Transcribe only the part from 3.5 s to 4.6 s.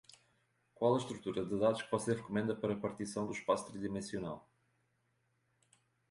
tridimensional?